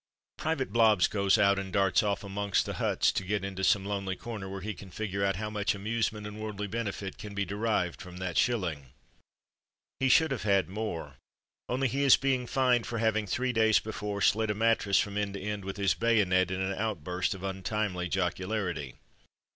Private 0.39 0.73
Blobbs 0.73 1.07
goes 1.07 1.37
out 1.37 1.59
and 1.59 1.71
darts 1.71 2.01
off 2.01 2.23
amongst 2.23 2.65
the 2.65 2.73
huts 2.81 3.11
to 3.11 3.23
get 3.23 3.45
into 3.45 3.63
some 3.63 3.85
lonely 3.85 4.15
corner 4.15 4.49
where 4.49 4.61
he 4.61 4.73
can 4.73 4.89
figure 4.89 5.23
out 5.23 5.35
how 5.35 5.51
much 5.51 5.75
amusement 5.75 6.25
and 6.25 6.41
worldly 6.41 6.65
benefit 6.65 7.19
can 7.19 7.35
be 7.35 7.45
derived 7.45 8.01
from 8.01 8.17
that 8.17 8.35
shilling. 8.35 8.87
He 9.99 10.09
should 10.09 10.31
have 10.31 10.41
30 10.41 10.49
From 10.49 10.55
Mud 10.55 10.65
to 10.65 10.71
Mufti 10.71 10.95
had 10.95 11.03
more, 11.03 11.17
only 11.69 11.87
he 11.87 12.03
is 12.03 12.17
being 12.17 12.47
fined 12.47 12.87
for 12.87 12.97
having 12.97 13.27
three 13.27 13.53
days 13.53 13.77
before 13.77 14.21
sHt 14.21 14.49
a 14.49 14.55
mattress 14.55 14.97
from 14.97 15.19
end 15.19 15.35
to 15.35 15.39
end 15.39 15.63
with 15.63 15.77
his 15.77 15.93
bayonet, 15.93 16.49
in 16.49 16.59
an 16.59 16.73
outburst 16.73 17.35
of 17.35 17.43
untimely 17.43 18.09
jocularity. 18.09 18.95